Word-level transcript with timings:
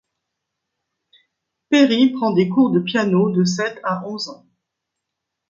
Perry 1.69 2.09
prend 2.09 2.33
des 2.33 2.49
cours 2.49 2.71
de 2.71 2.79
piano 2.79 3.29
de 3.29 3.43
sept 3.43 3.79
à 3.83 4.03
onze 4.07 4.29
ans. 4.29 4.47